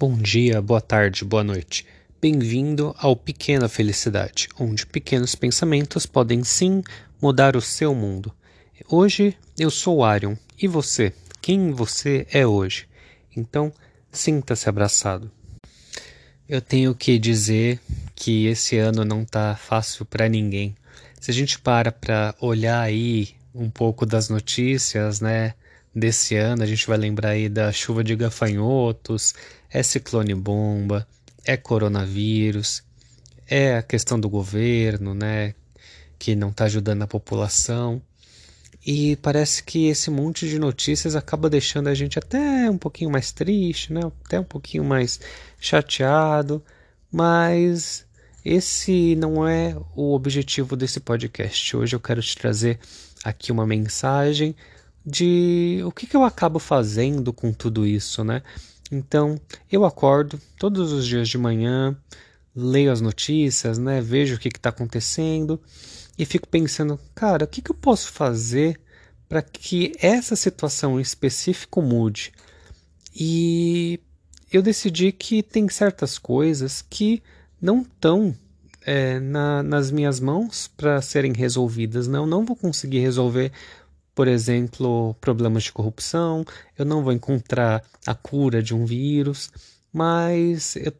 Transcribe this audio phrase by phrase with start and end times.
[0.00, 1.86] Bom dia, boa tarde, boa noite.
[2.22, 6.82] Bem-vindo ao Pequena Felicidade, onde pequenos pensamentos podem sim
[7.20, 8.32] mudar o seu mundo.
[8.88, 11.12] Hoje eu sou Arion e você?
[11.42, 12.88] Quem você é hoje?
[13.36, 13.70] Então,
[14.10, 15.30] sinta-se abraçado.
[16.48, 17.78] Eu tenho que dizer
[18.16, 20.74] que esse ano não tá fácil para ninguém.
[21.20, 25.52] Se a gente para para olhar aí um pouco das notícias, né,
[25.94, 29.34] desse ano, a gente vai lembrar aí da chuva de gafanhotos,
[29.70, 31.06] é ciclone bomba,
[31.44, 32.82] é coronavírus,
[33.46, 35.54] é a questão do governo, né,
[36.18, 38.00] que não está ajudando a população.
[38.86, 43.30] E parece que esse monte de notícias acaba deixando a gente até um pouquinho mais
[43.30, 44.00] triste, né?
[44.24, 45.20] Até um pouquinho mais
[45.60, 46.64] chateado,
[47.12, 48.06] mas
[48.42, 51.76] esse não é o objetivo desse podcast.
[51.76, 52.78] Hoje eu quero te trazer
[53.22, 54.56] aqui uma mensagem
[55.04, 58.42] de o que, que eu acabo fazendo com tudo isso, né?
[58.90, 59.40] Então,
[59.70, 61.96] eu acordo todos os dias de manhã,
[62.54, 64.00] leio as notícias, né?
[64.00, 65.60] Vejo o que está acontecendo
[66.18, 68.80] e fico pensando, cara, o que, que eu posso fazer
[69.28, 72.32] para que essa situação em específico mude?
[73.14, 74.00] E
[74.52, 77.22] eu decidi que tem certas coisas que
[77.60, 78.34] não estão
[78.82, 82.08] é, na, nas minhas mãos para serem resolvidas.
[82.08, 83.52] Não, não vou conseguir resolver
[84.20, 86.44] por exemplo, problemas de corrupção,
[86.76, 89.50] eu não vou encontrar a cura de um vírus,
[89.90, 90.76] mas.
[90.76, 90.92] Eu...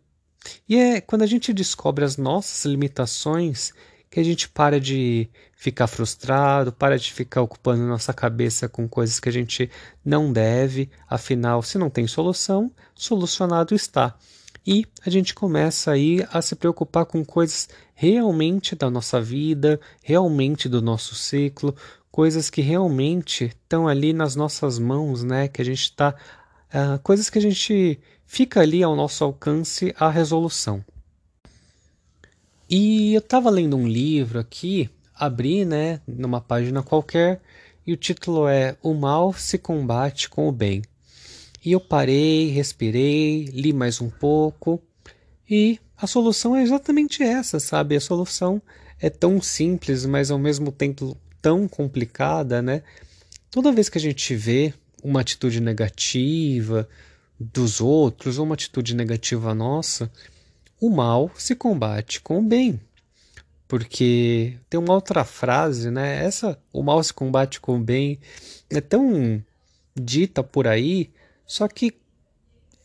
[0.66, 3.74] E é quando a gente descobre as nossas limitações
[4.10, 9.20] que a gente para de ficar frustrado, para de ficar ocupando nossa cabeça com coisas
[9.20, 9.70] que a gente
[10.02, 14.16] não deve, afinal, se não tem solução, solucionado está.
[14.66, 20.70] E a gente começa aí a se preocupar com coisas realmente da nossa vida, realmente
[20.70, 21.74] do nosso ciclo,
[22.10, 25.48] coisas que realmente estão ali nas nossas mãos, né?
[25.48, 26.14] Que a gente está.
[26.72, 30.84] Uh, coisas que a gente fica ali ao nosso alcance a resolução.
[32.68, 37.42] E eu estava lendo um livro aqui, abri, né, numa página qualquer,
[37.84, 40.82] e o título é O Mal se combate com o bem.
[41.64, 44.80] E eu parei, respirei, li mais um pouco,
[45.50, 47.96] e a solução é exatamente essa, sabe?
[47.96, 48.62] A solução
[49.00, 52.82] é tão simples, mas ao mesmo tempo tão complicada, né?
[53.50, 56.88] Toda vez que a gente vê uma atitude negativa
[57.38, 60.10] dos outros ou uma atitude negativa nossa,
[60.80, 62.80] o mal se combate com o bem.
[63.66, 66.24] Porque tem uma outra frase, né?
[66.24, 68.18] Essa, o mal se combate com o bem,
[68.68, 69.42] é tão
[69.94, 71.10] dita por aí,
[71.46, 71.94] só que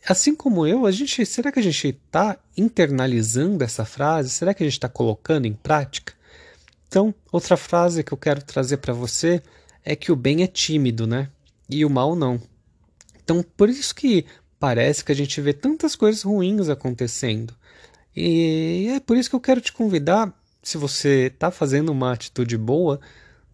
[0.06, 4.30] assim como eu, a gente, será que a gente está internalizando essa frase?
[4.30, 6.15] Será que a gente está colocando em prática?
[6.88, 9.42] Então, outra frase que eu quero trazer para você
[9.84, 11.28] é que o bem é tímido, né?
[11.68, 12.40] E o mal não.
[13.22, 14.24] Então, por isso que
[14.58, 17.54] parece que a gente vê tantas coisas ruins acontecendo.
[18.14, 20.32] E é por isso que eu quero te convidar,
[20.62, 23.00] se você está fazendo uma atitude boa,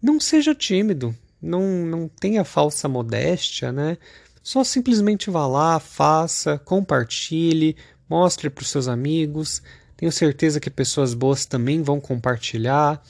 [0.01, 3.97] não seja tímido, não, não tenha falsa modéstia, né?
[4.41, 7.75] Só simplesmente vá lá, faça, compartilhe,
[8.09, 9.61] mostre para os seus amigos.
[9.95, 13.01] Tenho certeza que pessoas boas também vão compartilhar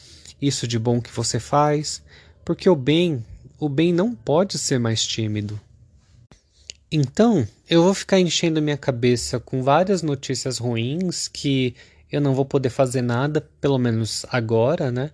[0.42, 2.04] isso de bom que você faz,
[2.44, 3.24] porque o bem,
[3.60, 5.60] o bem não pode ser mais tímido.
[6.92, 11.74] Então, eu vou ficar enchendo minha cabeça com várias notícias ruins que
[12.12, 15.10] eu não vou poder fazer nada, pelo menos agora, né?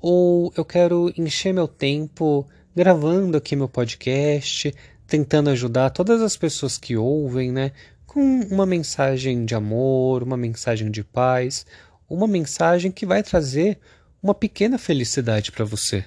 [0.00, 4.74] Ou eu quero encher meu tempo gravando aqui meu podcast,
[5.06, 7.72] tentando ajudar todas as pessoas que ouvem, né?
[8.12, 11.64] Com uma mensagem de amor, uma mensagem de paz,
[12.08, 13.78] uma mensagem que vai trazer
[14.20, 16.04] uma pequena felicidade para você.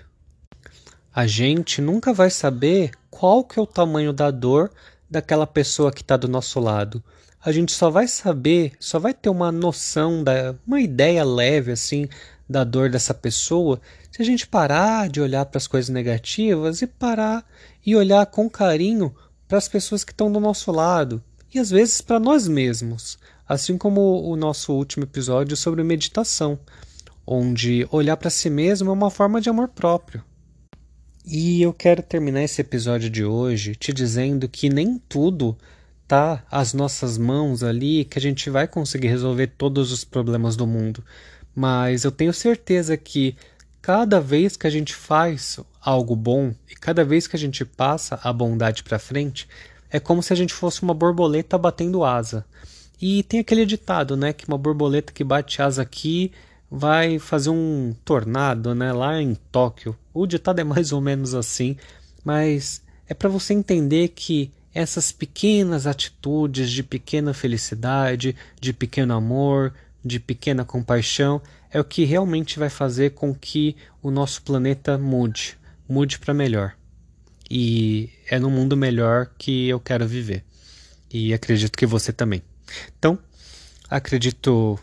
[1.15, 4.69] A gente nunca vai saber qual que é o tamanho da dor
[5.09, 7.01] daquela pessoa que está do nosso lado.
[7.41, 12.09] A gente só vai saber, só vai ter uma noção, da, uma ideia leve assim
[12.49, 13.79] da dor dessa pessoa
[14.11, 17.45] se a gente parar de olhar para as coisas negativas e parar
[17.85, 19.15] e olhar com carinho
[19.47, 23.17] para as pessoas que estão do nosso lado e às vezes para nós mesmos,
[23.47, 26.59] assim como o nosso último episódio sobre meditação
[27.25, 30.23] onde olhar para si mesmo é uma forma de amor próprio.
[31.25, 35.57] E eu quero terminar esse episódio de hoje te dizendo que nem tudo
[36.05, 40.67] tá às nossas mãos ali, que a gente vai conseguir resolver todos os problemas do
[40.67, 41.03] mundo.
[41.55, 43.37] Mas eu tenho certeza que
[43.81, 48.19] cada vez que a gente faz algo bom e cada vez que a gente passa
[48.21, 49.47] a bondade para frente,
[49.93, 52.43] é como se a gente fosse uma borboleta batendo asa.
[52.99, 56.31] E tem aquele ditado, né, que uma borboleta que bate asa aqui
[56.69, 59.95] vai fazer um tornado, né, lá em Tóquio.
[60.11, 61.77] O ditado é mais ou menos assim,
[62.25, 69.75] mas é para você entender que essas pequenas atitudes de pequena felicidade, de pequeno amor,
[70.03, 71.39] de pequena compaixão,
[71.69, 75.55] é o que realmente vai fazer com que o nosso planeta mude,
[75.87, 76.73] mude para melhor.
[77.55, 80.43] E é no mundo melhor que eu quero viver.
[81.07, 82.41] E acredito que você também.
[82.97, 83.19] Então,
[83.87, 84.79] acredito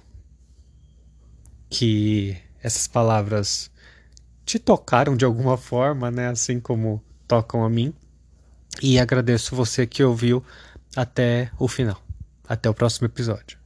[1.69, 3.73] que essas palavras
[4.47, 6.29] te tocaram de alguma forma, né?
[6.29, 7.93] Assim como tocam a mim.
[8.81, 10.41] E agradeço você que ouviu
[10.95, 12.01] até o final.
[12.49, 13.60] Até o próximo episódio.